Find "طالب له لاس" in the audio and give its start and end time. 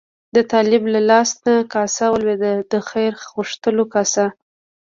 0.51-1.29